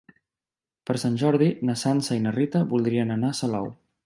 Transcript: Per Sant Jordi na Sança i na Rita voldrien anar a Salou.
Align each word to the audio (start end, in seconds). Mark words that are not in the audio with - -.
Per 0.89 0.95
Sant 1.03 1.19
Jordi 1.23 1.51
na 1.71 1.77
Sança 1.83 2.19
i 2.21 2.25
na 2.27 2.35
Rita 2.39 2.65
voldrien 2.73 3.19
anar 3.19 3.35
a 3.37 3.41
Salou. 3.45 3.71